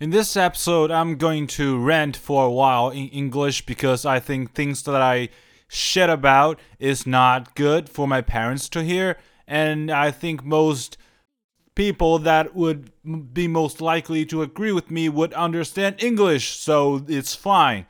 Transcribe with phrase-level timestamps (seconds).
[0.00, 4.52] In this episode, I'm going to rant for a while in English because I think
[4.52, 5.28] things that I
[5.68, 10.98] shit about is not good for my parents to hear, and I think most
[11.76, 12.90] people that would
[13.32, 17.86] be most likely to agree with me would understand English, so it's fine.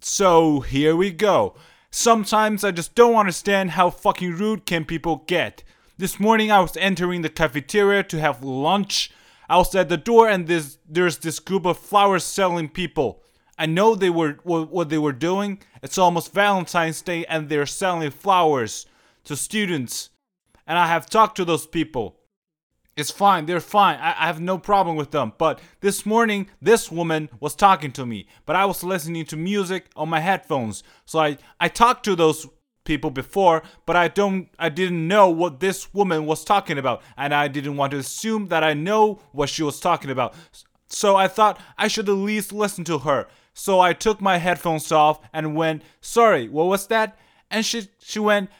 [0.00, 1.56] So here we go.
[1.90, 5.62] Sometimes I just don't understand how fucking rude can people get.
[5.98, 9.10] This morning I was entering the cafeteria to have lunch
[9.50, 13.24] At the door and there's this group of flowers selling people.
[13.58, 15.60] I know they were what, what they were doing.
[15.82, 18.86] It's almost Valentine's Day and they're selling flowers
[19.24, 20.10] to students.
[20.68, 22.16] And I have talked to those people.
[22.96, 23.98] It's fine, they're fine.
[23.98, 25.32] I, I have no problem with them.
[25.36, 29.86] But this morning, this woman was talking to me, but I was listening to music
[29.96, 30.82] on my headphones.
[31.06, 32.46] So I, I talked to those
[32.84, 37.34] people before, but I don't I didn't know what this woman was talking about and
[37.34, 40.34] I didn't want to assume that I know what she was talking about.
[40.88, 43.28] So I thought I should at least listen to her.
[43.54, 47.18] So I took my headphones off and went, "Sorry, what was that?"
[47.50, 48.50] And she she went,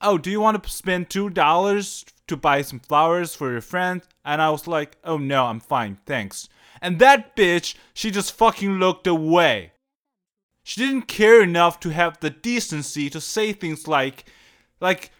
[0.00, 4.42] "Oh, do you want to spend $2 to buy some flowers for your friend?" And
[4.42, 6.48] I was like, "Oh no, I'm fine, thanks."
[6.82, 9.72] And that bitch, she just fucking looked away.
[10.70, 14.24] She didn't care enough to have the decency to say things like,
[14.80, 15.10] like,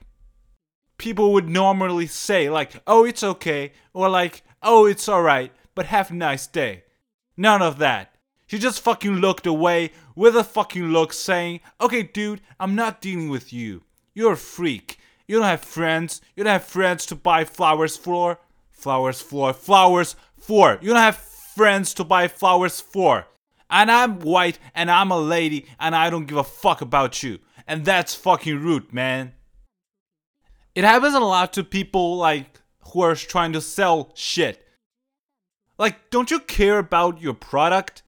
[0.97, 6.13] people would normally say, like, oh, it's okay, or like, oh, it's alright, but have
[6.13, 6.85] a nice day.
[7.37, 8.15] None of that.
[8.47, 13.29] She just fucking looked away with a fucking look saying, okay, dude, I'm not dealing
[13.29, 13.83] with you.
[14.15, 15.01] You're a freak.
[15.27, 16.21] You don't have friends.
[16.37, 18.39] You don't have friends to buy flowers for.
[18.71, 19.53] Flowers for.
[19.53, 20.79] Flowers for.
[20.81, 23.27] You don't have friends to buy flowers for
[23.71, 27.39] and I'm white and I'm a lady and I don't give a fuck about you.
[27.67, 29.33] And that's fucking rude, man.
[30.75, 32.61] It happens a lot to people like
[32.93, 34.67] who are trying to sell shit.
[35.79, 38.03] Like, don't you care about your product?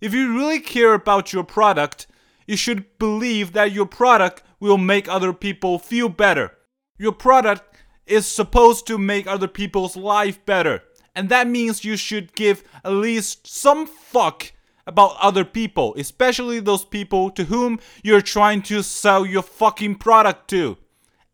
[0.00, 2.06] If you really care about your product,
[2.46, 6.52] you should believe that your product will make other people feel better.
[6.98, 10.82] Your product is supposed to make other people's life better.
[11.14, 14.52] And that means you should give at least some fuck
[14.86, 20.48] about other people, especially those people to whom you're trying to sell your fucking product
[20.50, 20.76] to.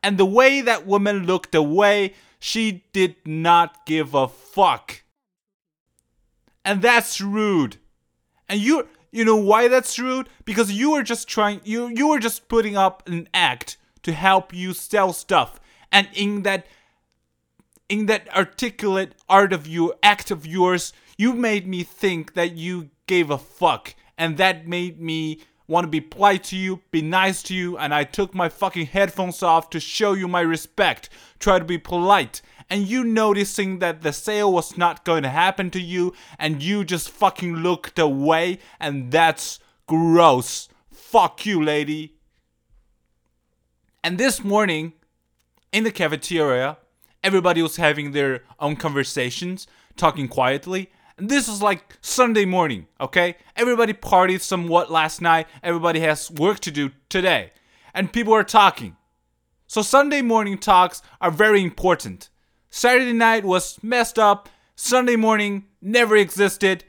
[0.02, 5.02] And the way that woman looked away, she did not give a fuck.
[6.64, 7.76] And that's rude.
[8.48, 10.28] And you you know why that's rude?
[10.44, 14.54] Because you were just trying you you were just putting up an act to help
[14.54, 15.60] you sell stuff.
[15.92, 16.66] And in that
[17.90, 22.88] in that articulate art of your act of yours, you made me think that you
[23.06, 23.94] gave a fuck.
[24.16, 27.92] And that made me want to be polite to you, be nice to you, and
[27.92, 31.08] I took my fucking headphones off to show you my respect,
[31.38, 32.42] try to be polite.
[32.68, 36.84] And you noticing that the sale was not going to happen to you, and you
[36.84, 39.58] just fucking looked away, and that's
[39.88, 40.68] gross.
[40.92, 42.14] Fuck you, lady.
[44.04, 44.92] And this morning,
[45.72, 46.78] in the cafeteria,
[47.22, 49.66] everybody was having their own conversations,
[49.96, 53.36] talking quietly, And this is like Sunday morning, okay?
[53.54, 55.48] Everybody partied somewhat last night.
[55.62, 57.52] Everybody has work to do today.
[57.92, 58.96] And people are talking.
[59.66, 62.30] So Sunday morning talks are very important.
[62.70, 64.48] Saturday night was messed up.
[64.76, 66.84] Sunday morning never existed.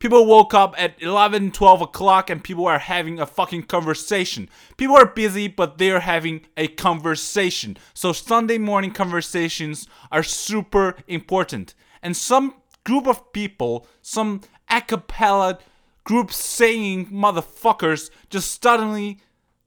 [0.00, 4.48] People woke up at 11, 12 o'clock and people are having a fucking conversation.
[4.78, 7.76] People are busy, but they're having a conversation.
[7.92, 11.74] So Sunday morning conversations are super important.
[12.02, 14.40] And some group of people, some
[14.70, 15.58] a cappella
[16.04, 19.18] group saying motherfuckers, just suddenly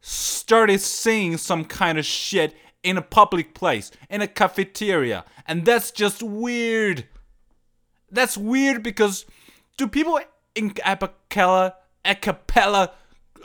[0.01, 5.25] started saying some kind of shit in a public place, in a cafeteria.
[5.45, 7.05] And that's just weird.
[8.09, 9.25] That's weird because
[9.77, 10.19] do people
[10.55, 11.75] in a cappella,
[12.05, 12.91] a cappella,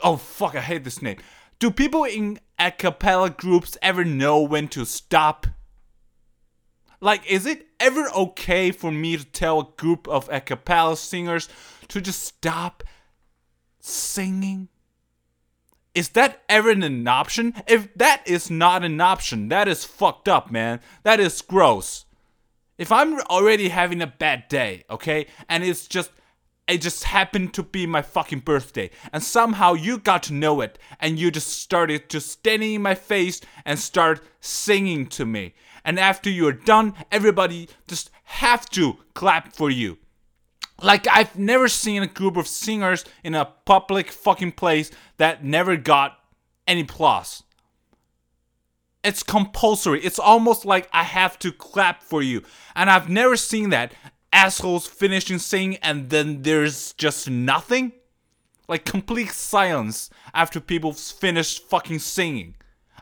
[0.03, 1.17] oh fuck, I hate this name.
[1.59, 5.47] Do people in a cappella groups ever know when to stop?
[7.01, 11.47] Like, is it ever okay for me to tell a group of a cappella singers
[11.87, 12.83] to just stop
[13.79, 14.67] singing?
[15.95, 17.53] Is that ever an option?
[17.67, 20.81] If that is not an option, that is fucked up, man.
[21.03, 22.05] That is gross.
[22.77, 26.11] If I'm already having a bad day, okay, and it's just
[26.69, 28.91] it just happened to be my fucking birthday.
[29.11, 30.77] And somehow you got to know it.
[30.99, 35.53] And you just started just standing in my face and start singing to me.
[35.83, 39.97] And after you're done, everybody just have to clap for you.
[40.81, 45.75] Like I've never seen a group of singers in a public fucking place that never
[45.75, 46.19] got
[46.67, 47.43] any applause.
[49.03, 50.01] It's compulsory.
[50.01, 52.43] It's almost like I have to clap for you.
[52.75, 53.93] And I've never seen that
[54.31, 57.93] assholes finishing singing and then there's just nothing?
[58.67, 62.55] Like complete silence after people finish fucking singing.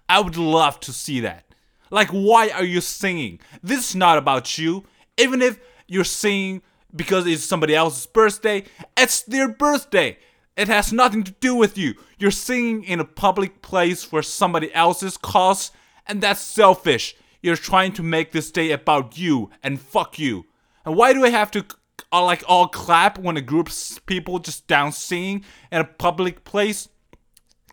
[0.07, 1.43] I would love to see that.
[1.89, 3.39] Like, why are you singing?
[3.61, 4.85] This is not about you.
[5.17, 6.61] Even if you're singing
[6.95, 8.63] because it's somebody else's birthday,
[8.97, 10.17] it's their birthday.
[10.55, 11.95] It has nothing to do with you.
[12.17, 15.71] You're singing in a public place for somebody else's cause,
[16.07, 17.15] and that's selfish.
[17.41, 20.45] You're trying to make this day about you, and fuck you.
[20.87, 21.65] And why do I have to
[22.13, 26.45] uh, like all clap when a group of people just down singing in a public
[26.45, 26.87] place?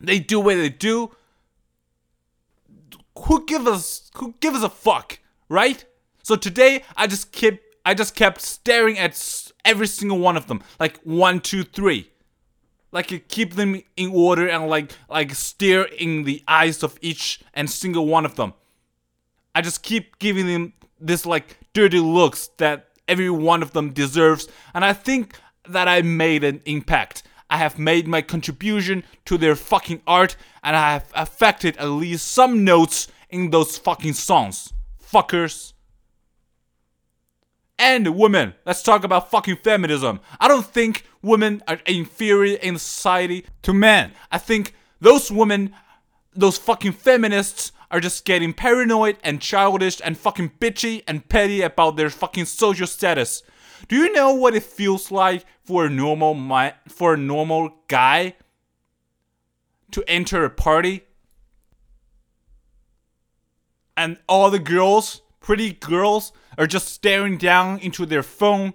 [0.00, 1.12] They do what they do.
[3.16, 5.84] Who give us who gives a fuck, right?
[6.24, 10.64] So today I just kept I just kept staring at every single one of them,
[10.80, 12.10] like one, two, three,
[12.90, 17.42] like you keep them in order and like like stare in the eyes of each
[17.54, 18.54] and single one of them.
[19.54, 24.48] I just keep giving them this like dirty looks that every one of them deserves,
[24.74, 27.22] and I think that I made an impact.
[27.50, 32.26] I have made my contribution to their fucking art, and I have affected at least
[32.28, 34.72] some notes in those fucking songs.
[35.02, 35.72] Fuckers.
[37.78, 38.54] And women.
[38.64, 40.20] Let's talk about fucking feminism.
[40.40, 44.12] I don't think women are inferior in society to men.
[44.30, 45.74] I think those women,
[46.34, 51.96] those fucking feminists, are just getting paranoid and childish and fucking bitchy and petty about
[51.96, 53.42] their fucking social status.
[53.88, 58.34] Do you know what it feels like for a normal mi- for a normal guy
[59.90, 61.04] to enter a party
[63.96, 68.74] and all the girls, pretty girls, are just staring down into their phone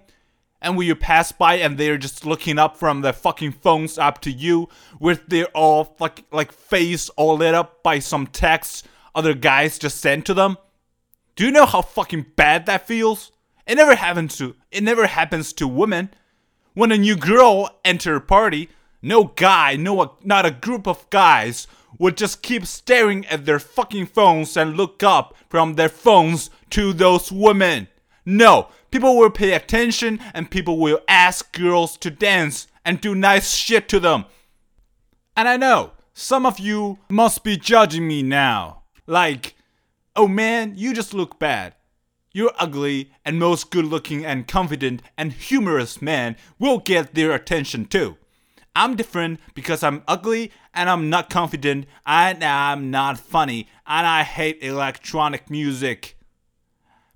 [0.62, 4.20] and when you pass by and they're just looking up from their fucking phones up
[4.20, 4.68] to you
[4.98, 9.98] with their all like like face all lit up by some text other guys just
[9.98, 10.56] sent to them.
[11.36, 13.32] Do you know how fucking bad that feels?
[13.66, 16.10] It never happens to it never happens to women.
[16.74, 18.68] When a new girl enter a party
[19.02, 21.66] no guy no not a group of guys
[21.98, 26.92] would just keep staring at their fucking phones and look up from their phones to
[26.92, 27.88] those women.
[28.24, 33.54] No people will pay attention and people will ask girls to dance and do nice
[33.54, 34.24] shit to them.
[35.36, 38.79] And i know some of you must be judging me now
[39.10, 39.56] like,
[40.14, 41.74] oh man, you just look bad.
[42.32, 47.86] You're ugly, and most good looking and confident and humorous men will get their attention
[47.86, 48.16] too.
[48.76, 54.22] I'm different because I'm ugly and I'm not confident and I'm not funny and I
[54.22, 56.16] hate electronic music.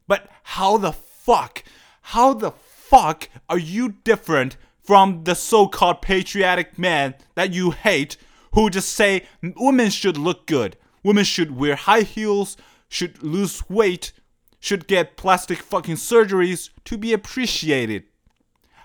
[0.09, 1.63] But how the fuck,
[2.03, 8.17] how the fuck are you different from the so called patriotic men that you hate
[8.53, 10.77] who just say women should look good?
[11.05, 12.57] Women should wear high heels,
[12.89, 14.13] should lose weight,
[14.59, 18.05] should get plastic fucking surgeries to be appreciated.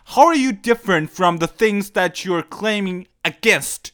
[0.03, 3.93] How are you different from the things that you're claiming against?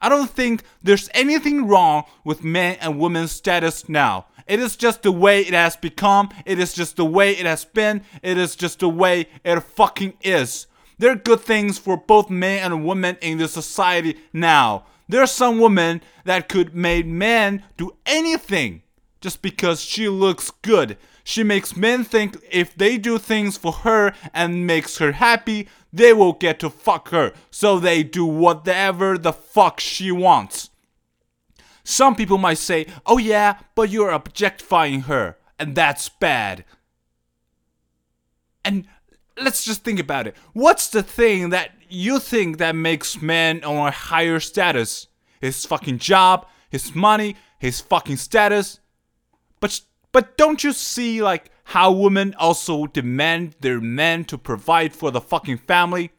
[0.00, 4.26] I don't think there's anything wrong with men and women's status now.
[4.46, 6.30] It is just the way it has become.
[6.46, 8.02] It is just the way it has been.
[8.22, 10.68] It is just the way it fucking is.
[10.98, 14.86] There are good things for both men and women in the society now.
[15.08, 18.82] There are some women that could make men do anything
[19.20, 20.96] just because she looks good.
[21.24, 26.12] She makes men think if they do things for her and makes her happy, they
[26.12, 27.32] will get to fuck her.
[27.50, 30.70] So they do whatever the fuck she wants.
[31.84, 36.66] Some people might say, oh yeah, but you're objectifying her, and that's bad.
[38.62, 38.86] And
[39.38, 40.36] let's just think about it.
[40.52, 45.08] What's the thing that you think that makes man on a higher status?
[45.40, 48.80] His fucking job, his money, his fucking status.
[49.60, 49.80] But
[50.12, 55.20] but don't you see like how women also demand their men to provide for the
[55.20, 56.10] fucking family?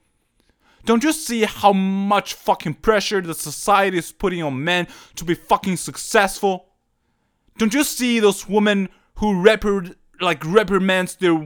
[0.86, 5.36] Don't you see how much fucking pressure the society is putting on men to be
[5.36, 6.68] fucking successful?
[7.58, 11.38] Don't you see those women who repri- like reprimands their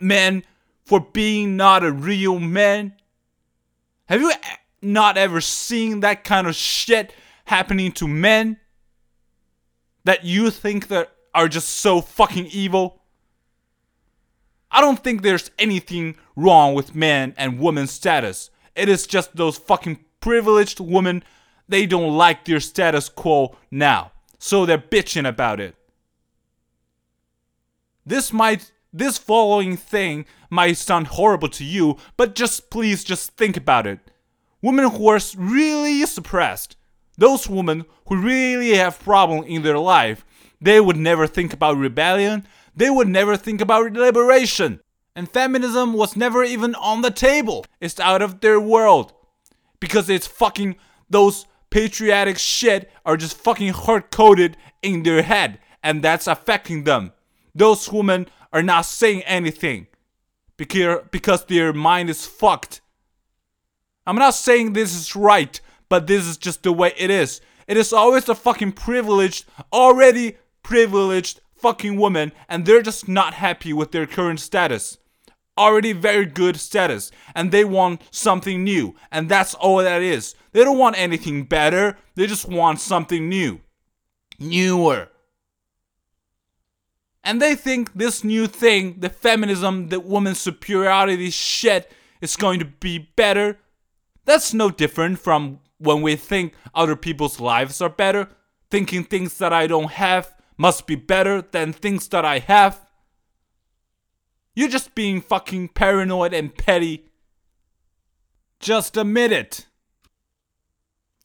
[0.00, 0.42] men
[0.84, 2.94] for being not a real man?
[4.10, 4.32] Have you
[4.82, 7.14] not ever seen that kind of shit
[7.44, 8.58] happening to men
[10.02, 13.02] that you think that are just so fucking evil?
[14.68, 18.50] I don't think there's anything wrong with men and women's status.
[18.74, 21.22] It is just those fucking privileged women,
[21.68, 24.10] they don't like their status quo now.
[24.40, 25.76] So they're bitching about it.
[28.04, 33.56] This might this following thing might sound horrible to you, but just please just think
[33.56, 34.00] about it.
[34.62, 36.76] Women who are really suppressed,
[37.16, 40.24] those women who really have problem in their life,
[40.60, 44.80] they would never think about rebellion, they would never think about liberation.
[45.16, 47.64] And feminism was never even on the table.
[47.80, 49.12] It's out of their world.
[49.80, 50.76] Because it's fucking
[51.08, 55.58] those patriotic shit are just fucking hard coded in their head.
[55.82, 57.12] And that's affecting them.
[57.54, 59.86] Those women are not saying anything.
[60.56, 62.80] Because, because their mind is fucked.
[64.06, 67.40] I'm not saying this is right, but this is just the way it is.
[67.66, 73.72] It is always the fucking privileged, already privileged fucking woman, and they're just not happy
[73.72, 74.98] with their current status.
[75.56, 80.34] Already very good status, and they want something new, and that's all that is.
[80.52, 83.60] They don't want anything better, they just want something new.
[84.38, 85.10] Newer.
[87.22, 92.64] And they think this new thing, the feminism, the woman's superiority shit, is going to
[92.64, 93.58] be better.
[94.24, 98.28] That's no different from when we think other people's lives are better,
[98.70, 102.86] thinking things that I don't have must be better than things that I have.
[104.54, 107.06] You're just being fucking paranoid and petty.
[108.58, 109.66] Just admit it.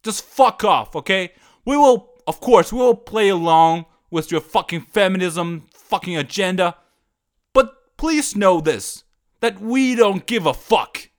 [0.03, 1.33] Just fuck off, okay?
[1.65, 3.85] We will, of course, we will play along
[4.15, 6.77] with your fucking feminism fucking agenda.
[7.53, 9.03] But please know this
[9.41, 11.09] that we don't give a fuck.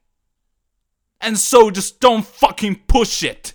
[1.20, 3.54] And so just don't fucking push it.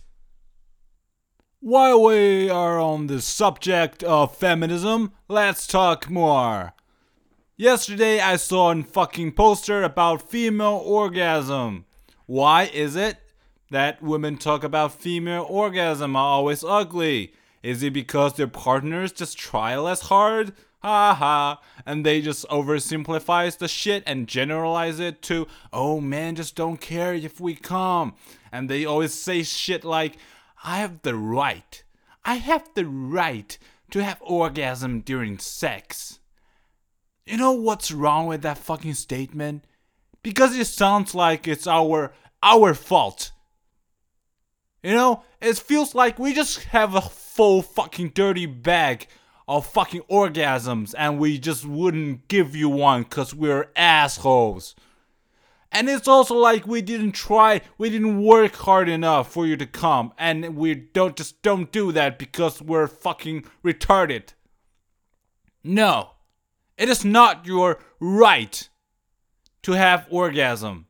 [1.59, 6.73] While we are on the subject of feminism, let's talk more.
[7.57, 11.85] Yesterday I saw a fucking poster about female orgasm.
[12.25, 13.17] Why is it
[13.69, 17.33] that women talk about female orgasm are always ugly?
[17.63, 20.53] Is it because their partners just try less hard?
[20.81, 21.61] Ha ha.
[21.85, 27.13] And they just oversimplifies the shit and generalize it to, oh man, just don't care
[27.13, 28.15] if we come.
[28.51, 30.17] And they always say shit like,
[30.63, 31.83] I have the right.
[32.25, 33.57] I have the right
[33.91, 36.19] to have orgasm during sex.
[37.25, 39.65] You know what's wrong with that fucking statement?
[40.23, 42.13] Because it sounds like it's our
[42.43, 43.31] our fault.
[44.83, 49.07] You know, it feels like we just have a full fucking dirty bag
[49.47, 54.75] of fucking orgasms and we just wouldn't give you one cuz we're assholes.
[55.71, 59.65] And it's also like we didn't try, we didn't work hard enough for you to
[59.65, 64.33] come, and we don't just don't do that because we're fucking retarded.
[65.63, 66.11] No,
[66.77, 68.67] it is not your right
[69.63, 70.87] to have orgasm.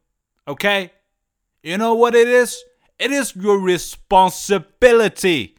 [0.47, 0.93] Okay?
[1.61, 2.63] You know what it is?
[3.01, 5.55] It is your responsibility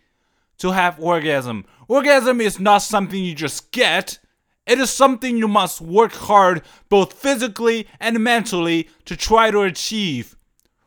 [0.58, 1.64] to have orgasm.
[1.88, 4.20] Orgasm is not something you just get.
[4.64, 10.36] It is something you must work hard, both physically and mentally, to try to achieve.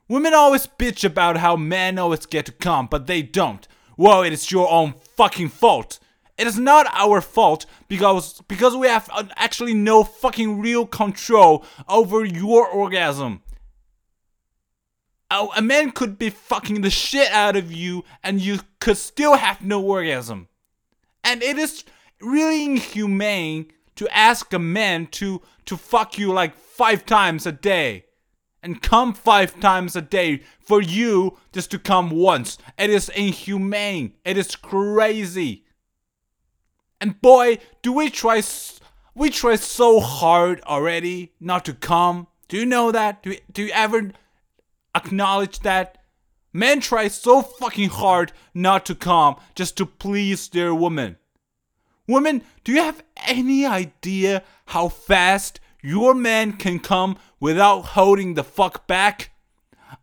[0.08, 3.68] Women always bitch about how men always get to come, but they don't.
[3.98, 6.00] Well, it is your own fucking fault.
[6.38, 12.24] It is not our fault because because we have actually no fucking real control over
[12.24, 13.42] your orgasm.
[15.56, 19.62] A, man could be fucking the shit out of you and you could still have
[19.62, 20.48] no orgasm.
[21.24, 21.84] And it is
[22.22, 28.06] really inhumane to ask a man to to fuck you like five times a day
[28.62, 32.58] and come five times a day for you just to come once.
[32.78, 34.14] It is inhumane.
[34.24, 35.66] It is crazy.
[37.02, 38.42] And boy, do we try
[39.16, 42.28] we try so hard already not to come.
[42.48, 43.24] Do you know that?
[43.24, 44.12] Do, do you ever
[44.96, 45.98] acknowledge that?
[46.54, 51.18] Men try so fucking hard not to come just to please their woman.
[52.08, 58.44] Women, do you have any idea how fast your man can come without holding the
[58.44, 59.32] fuck back?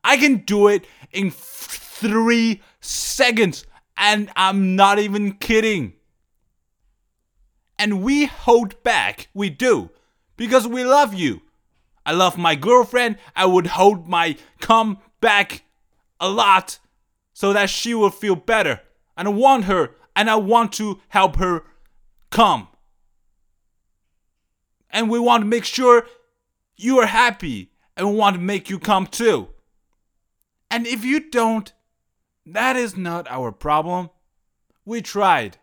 [0.05, 3.65] I can do it in three seconds,
[3.97, 5.95] and I'm not even kidding.
[7.79, 9.91] And we hold back, we do,
[10.37, 11.43] because we love you.
[12.05, 15.65] I love my girlfriend, I would hold my come back
[16.21, 16.79] a lot
[17.33, 18.81] so that she will feel better.
[19.17, 21.65] And I want her, and I want to help her
[22.31, 22.69] come.
[24.91, 26.07] And we want to make sure
[26.77, 29.49] you are happy and we want to make you come too.
[30.71, 31.73] And if you don't,
[32.47, 34.11] that is not our problem.
[34.85, 35.59] We tried.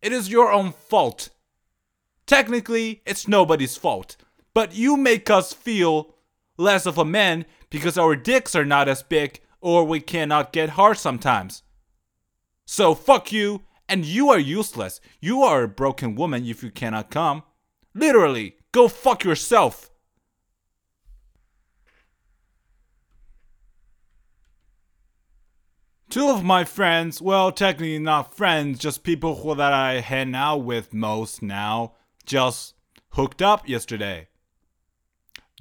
[0.00, 1.30] It is your own fault.
[2.26, 4.16] Technically, it's nobody's fault.
[4.54, 6.14] But you make us feel
[6.56, 10.70] less of a man because our dicks are not as big or we cannot get
[10.70, 11.62] hard sometimes.
[12.64, 15.00] So fuck you and you are useless.
[15.20, 17.42] You are a broken woman if you cannot come.
[17.94, 19.90] Literally, go fuck yourself.
[26.10, 30.58] Two of my friends, well, technically not friends, just people who that I hang out
[30.58, 31.94] with most now,
[32.24, 32.74] just
[33.10, 34.28] hooked up yesterday.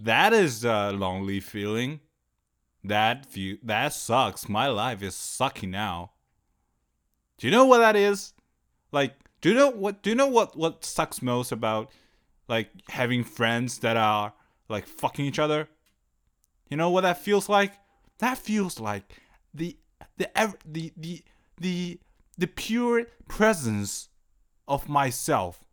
[0.04, 2.02] That is a lonely feeling.
[2.84, 4.50] That view that sucks.
[4.50, 6.12] My life is sucking now.
[7.38, 8.34] Do you know what that is?
[8.92, 11.92] Like, do you know what do you know what what sucks most about
[12.50, 14.34] like having friends that are
[14.68, 15.70] like fucking each other?
[16.70, 17.74] You know what that feels like?
[18.20, 19.22] That feels like
[19.54, 19.78] the
[20.18, 20.30] the
[20.66, 21.24] the the
[21.58, 22.00] the
[22.38, 24.10] the pure presence
[24.68, 25.64] of myself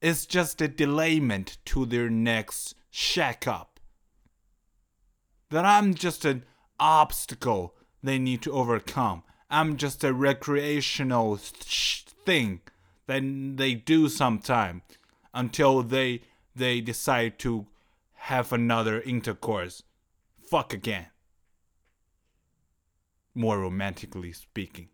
[0.00, 3.80] is just a delayment to their next shack up.
[5.50, 6.44] That I'm just an
[6.78, 9.24] obstacle they need to overcome.
[9.50, 12.60] I'm just a recreational thing
[13.06, 13.22] that
[13.56, 14.82] they do sometime
[15.34, 16.20] until they
[16.54, 17.66] they decide to
[18.14, 19.82] have another intercourse.
[20.48, 21.06] Fuck again.
[23.34, 24.88] More romantically speaking.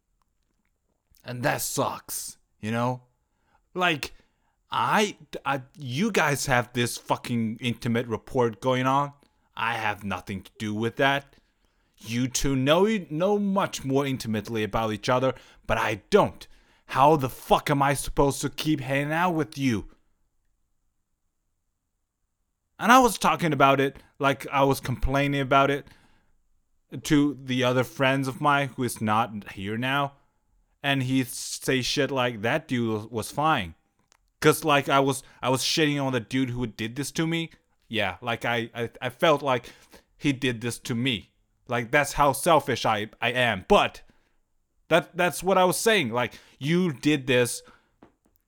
[1.25, 3.03] And that sucks, you know?
[3.75, 4.15] Like
[4.71, 9.13] I, I you guys have this fucking intimate report going on.
[9.57, 11.37] I have nothing to do with that.
[11.99, 15.35] You two know know much more intimately about each other,
[15.67, 16.47] but I don't.
[16.87, 19.87] How the fuck am I supposed to keep hanging out with you?
[22.79, 25.87] And I was talking about it like I was complaining about it
[27.03, 30.13] to the other friends of mine who is not here now.
[30.83, 33.75] And he say shit like that dude was fine.
[34.41, 37.51] Cause like I was I was shitting on the dude who did this to me.
[37.89, 39.71] Yeah, like I, I, I felt like
[40.17, 41.31] he did this to me.
[41.67, 43.65] Like that's how selfish I, I am.
[43.67, 44.03] But
[44.89, 46.11] that that's what I was saying.
[46.11, 47.63] Like you did this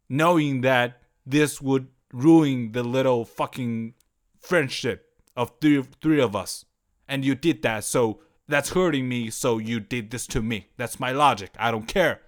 [0.09, 3.95] knowing that this would ruin the little fucking
[4.39, 6.65] friendship of three three of us.
[7.09, 10.69] And you did that, so that's hurting me, so you did this to me.
[10.77, 11.51] That's my logic.
[11.59, 12.21] I don't care.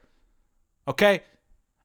[0.88, 1.22] Okay?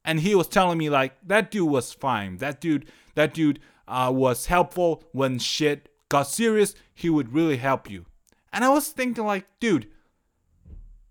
[0.08, 2.38] And he was telling me like that dude was fine.
[2.38, 2.86] That dude,
[3.16, 6.74] that dude uh, was helpful when shit got serious.
[6.96, 8.06] He would really help you.
[8.54, 9.88] And I was thinking like, dude,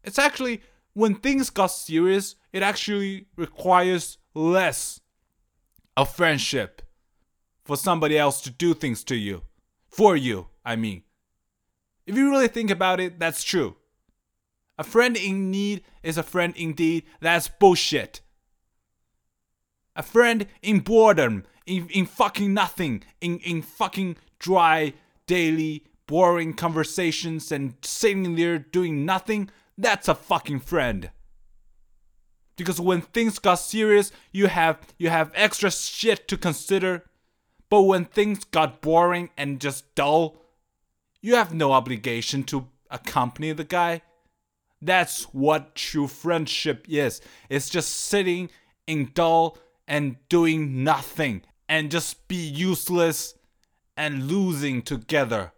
[0.02, 0.62] it's actually
[0.94, 5.00] when things got serious, it actually requires less
[5.94, 6.80] of friendship
[7.64, 9.42] for somebody else to do things to you,
[9.90, 10.46] for you.
[10.64, 11.02] I mean,
[12.06, 13.76] if you really think about it, that's true.
[14.78, 17.04] A friend in need is a friend indeed.
[17.20, 18.22] That's bullshit.
[19.96, 24.92] A friend in boredom, in, in fucking nothing, in, in fucking dry,
[25.26, 31.10] daily, boring conversations and sitting there doing nothing, that's a fucking friend.
[32.56, 37.04] Because when things got serious, you have you have extra shit to consider.
[37.68, 40.36] But when things got boring and just dull,
[41.20, 44.02] you have no obligation to accompany the guy.
[44.80, 47.20] That's what true friendship is.
[47.50, 48.50] It's just sitting
[48.86, 53.34] in dull, and doing nothing and just be useless
[53.96, 55.52] and losing together.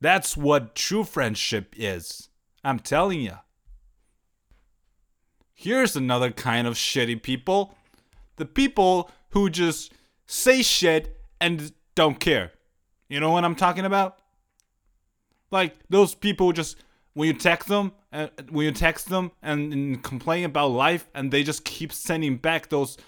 [0.00, 2.28] That's what true friendship is.
[2.64, 3.38] I'm telling you.
[5.54, 7.76] Here's another kind of shitty people
[8.36, 9.92] the people who just
[10.26, 12.52] say shit and don't care.
[13.08, 14.18] You know what I'm talking about?
[15.50, 16.78] Like those people just
[17.12, 17.92] when you text them
[18.50, 22.98] when you text them and, complain about life and they just keep sending back those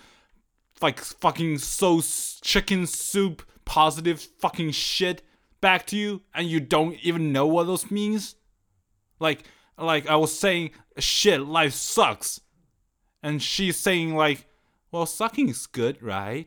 [0.80, 2.00] like fucking so
[2.42, 5.22] chicken soup positive fucking shit
[5.60, 8.36] back to you and you don't even know what those means?
[9.20, 9.44] Like
[9.76, 12.40] like i was saying shit life sucks.
[13.22, 14.46] And she's saying like
[14.90, 16.46] well sucking is good right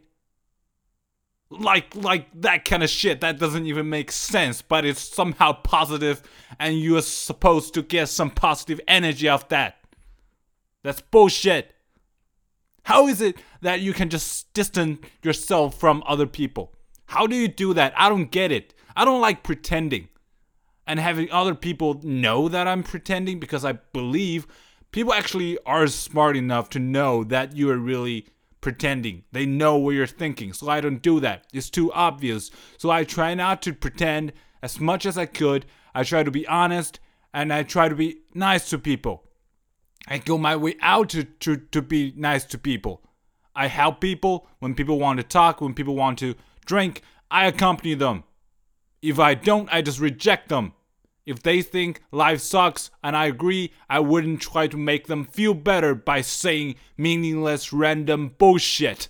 [1.50, 3.22] like like that kind of shit.
[3.22, 6.22] That doesn't even make sense but it's somehow positive
[6.60, 9.78] and you're supposed to get some positive energy off that.
[10.84, 11.74] That's bullshit.
[12.84, 16.74] How is it that you can just distance yourself from other people?
[17.08, 17.94] How do you do that?
[17.98, 18.74] I don't get it.
[18.96, 20.10] I don't like pretending
[20.88, 24.48] and having other people know that i'm pretending because i believe
[24.92, 28.26] people actually are smart enough to know that you are really
[28.68, 29.24] pretending.
[29.32, 31.46] They know what you're thinking, so I don't do that.
[31.54, 32.52] It's too obvious.
[32.78, 35.66] So I try not to pretend as much as I could.
[35.96, 37.00] I try to be honest
[37.34, 39.24] and I try to be nice to people.
[40.06, 43.04] I go my way out to, to, to be nice to people.
[43.56, 47.94] I help people when people want to talk, when people want to drink, I accompany
[47.94, 48.26] them.
[49.02, 50.74] If I don't, I just reject them.
[51.28, 55.54] If they think life sucks and I agree, I wouldn't try to make them feel
[55.54, 59.10] better by saying meaningless random bullshit.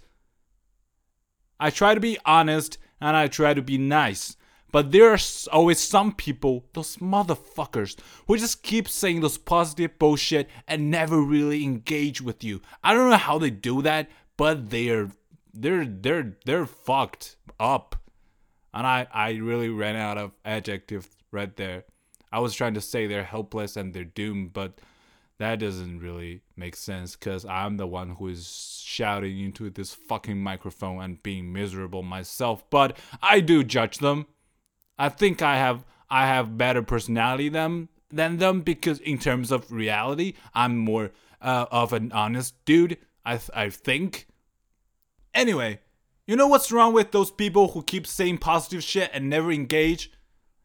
[1.59, 4.35] I try to be honest and I try to be nice.
[4.71, 10.89] But there's always some people, those motherfuckers, who just keep saying those positive bullshit and
[10.89, 12.63] never really engage with you.
[12.83, 15.11] I don't know how they do that, but they're
[15.53, 17.95] they're they're they're fucked up.
[18.73, 21.85] And I, I really ran out of adjectives right there.
[22.31, 24.79] I was trying to say they're helpless and they're doomed, but
[25.39, 30.37] that doesn't really make sense because I'm the one who is shouting into this fucking
[30.37, 32.67] microphone and being miserable myself.
[32.69, 34.25] But I do judge them.
[34.97, 39.71] I think I have I have better personality than than them because in terms of
[39.71, 41.11] reality, I'm more
[41.41, 42.97] uh, of an honest dude.
[43.25, 44.27] I I think.
[45.33, 45.81] Anyway,
[46.25, 50.11] you know what's wrong with those people who keep saying positive shit and never engage?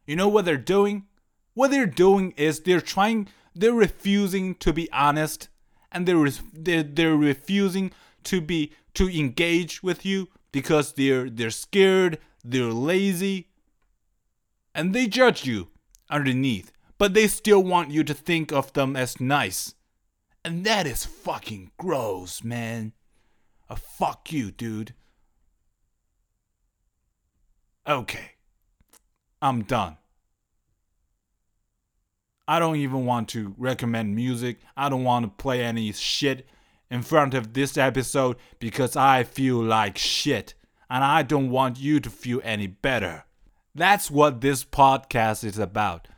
[0.07, 1.05] You know what they're doing?
[1.55, 5.49] What they're doing is they're trying, they're refusing to be honest,
[5.91, 7.93] and they're they're, they're refusing
[8.25, 13.49] to be to engage with you because they're they're scared, they're lazy,
[14.75, 15.69] and they judge you
[16.09, 19.75] underneath, but they still want you to think of them as nice.
[20.45, 22.93] And that is fucking gross, man.
[23.69, 24.95] A fuck you, dude.
[27.87, 28.33] Okay.
[29.41, 29.97] I'm done.
[32.53, 34.59] I don't even want to recommend music.
[34.77, 36.47] I don't want to play any shit
[36.91, 40.53] in front of this episode because I feel like shit.
[40.91, 43.25] And I don't want you to feel any better.
[43.75, 46.09] That's what this podcast is about.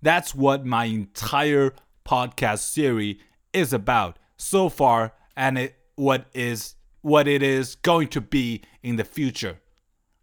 [0.00, 1.74] That's what my entire
[2.06, 3.16] podcast series
[3.52, 8.94] is about so far and it what is what it is going to be in
[8.94, 9.58] the future.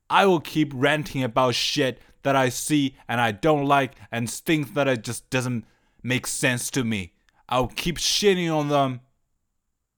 [0.10, 4.72] I will keep ranting about shit that I see and I don't like and things
[4.72, 5.66] that it just doesn't
[6.04, 7.14] make sense to me.
[7.48, 9.02] I'll keep shitting on them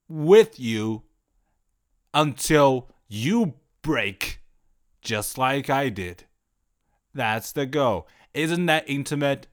[0.07, 1.03] with you
[2.13, 4.41] until you break,
[5.01, 6.25] just like I did.
[7.13, 8.05] That's the go.
[8.33, 9.47] Isn't that intimate?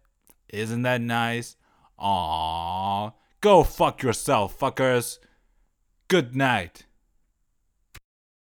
[0.48, 1.56] Isn't that nice?
[2.00, 3.12] Aww.
[3.40, 5.18] Go fuck yourself, fuckers.
[6.08, 6.86] Good night.